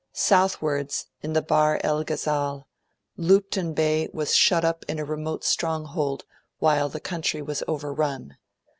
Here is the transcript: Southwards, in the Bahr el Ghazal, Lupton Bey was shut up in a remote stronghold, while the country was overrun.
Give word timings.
Southwards, 0.13 1.09
in 1.21 1.33
the 1.33 1.43
Bahr 1.43 1.79
el 1.83 2.03
Ghazal, 2.03 2.67
Lupton 3.17 3.75
Bey 3.75 4.09
was 4.11 4.33
shut 4.33 4.65
up 4.65 4.83
in 4.87 4.97
a 4.97 5.05
remote 5.05 5.43
stronghold, 5.43 6.25
while 6.57 6.89
the 6.89 6.99
country 6.99 7.43
was 7.43 7.61
overrun. 7.67 8.35